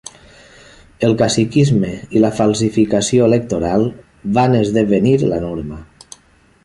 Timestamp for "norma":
5.49-5.83